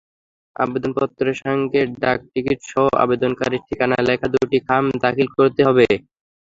আবেদনপত্রের 0.55 1.37
সঙ্গে 1.41 1.79
ডাকটিকিটসহ 2.01 2.83
আবেদনকারীর 3.03 3.65
ঠিকানা 3.67 3.97
লেখা 4.07 4.27
দুটি 4.33 4.57
খাম 4.67 4.83
দাখিল 5.03 5.27
করতে 5.37 5.61
হবে। 5.67 5.85